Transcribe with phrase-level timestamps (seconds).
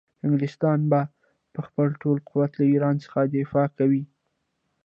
[0.25, 1.01] انګلستان به
[1.53, 4.03] په خپل ټول قوت له ایران څخه دفاع کوي.